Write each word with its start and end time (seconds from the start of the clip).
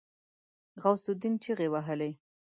غوث 0.81 1.05
الدين 1.13 1.33
چيغې 1.43 1.67
وهلې. 1.71 2.11